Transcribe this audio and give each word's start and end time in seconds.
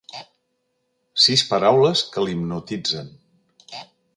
Sis 1.25 1.43
paraules 1.51 2.03
que 2.15 2.25
l'hipnotitzen. 2.25 3.13